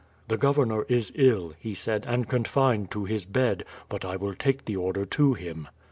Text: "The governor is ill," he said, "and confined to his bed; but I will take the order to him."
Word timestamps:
"The 0.29 0.37
governor 0.37 0.83
is 0.89 1.11
ill," 1.13 1.53
he 1.59 1.75
said, 1.75 2.05
"and 2.07 2.27
confined 2.27 2.89
to 2.89 3.05
his 3.05 3.23
bed; 3.23 3.63
but 3.87 4.03
I 4.03 4.15
will 4.15 4.33
take 4.33 4.65
the 4.65 4.75
order 4.75 5.05
to 5.05 5.35
him." 5.35 5.67